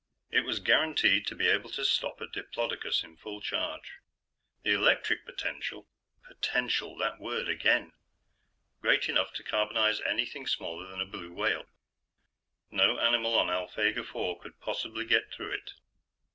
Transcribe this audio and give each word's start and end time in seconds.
It 0.31 0.45
was 0.45 0.59
guaranteed 0.59 1.27
to 1.27 1.35
be 1.35 1.47
able 1.47 1.69
to 1.69 1.85
stop 1.85 2.21
a 2.21 2.25
diplodocus 2.27 3.03
in 3.03 3.17
full 3.17 3.39
charge; 3.39 3.99
the 4.63 4.71
electric 4.73 5.25
potential 5.27 5.87
(potential! 6.23 6.97
That 6.97 7.19
word 7.19 7.47
again!) 7.47 7.91
great 8.81 9.07
enough 9.07 9.31
to 9.33 9.43
carbonize 9.43 10.01
anything 10.03 10.47
smaller 10.47 10.87
than 10.87 11.01
a 11.01 11.05
blue 11.05 11.31
whale. 11.31 11.67
No 12.71 12.97
animal 12.97 13.37
on 13.37 13.51
Alphegar 13.51 13.99
IV 14.01 14.39
could 14.41 14.59
possibly 14.59 15.05
get 15.05 15.31
through 15.31 15.51
it. 15.51 15.73